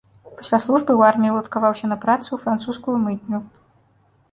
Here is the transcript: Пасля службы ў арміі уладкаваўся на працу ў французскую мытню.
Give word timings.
Пасля 0.37 0.57
службы 0.63 0.89
ў 0.95 1.01
арміі 1.11 1.33
уладкаваўся 1.35 1.85
на 1.93 1.97
працу 2.07 2.27
ў 2.31 2.37
французскую 2.47 2.97
мытню. 3.05 3.45